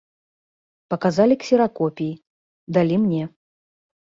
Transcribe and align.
Паказалі 0.93 1.37
ксеракопіі, 1.43 2.17
далі 2.79 2.95
мне. 3.05 3.23